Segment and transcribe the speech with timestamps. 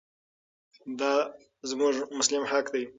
[0.99, 1.13] دا
[1.69, 2.83] زموږ مسلم حق دی.